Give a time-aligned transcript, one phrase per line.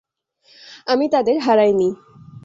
[0.87, 1.89] আমি তাদের হারাইনি।